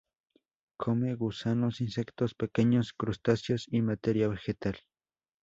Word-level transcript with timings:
Come 0.77 1.13
gusanos, 1.15 1.79
insectos 1.79 2.33
pequeños, 2.33 2.91
crustáceos 2.91 3.65
y 3.67 3.83
materia 3.83 4.27
vegetal. 4.27 4.79